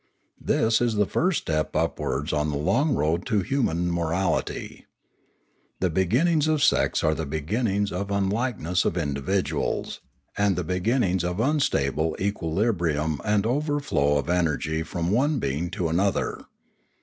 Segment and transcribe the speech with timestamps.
[0.41, 4.87] This is the first step upwards on the long road to human morality.
[5.79, 9.99] The beginnings of sex are the beginnings of unlikeness of individuals,
[10.35, 15.87] and the beginnings of unstable equilibrium and of overflow of energy from one being into
[15.87, 16.45] another.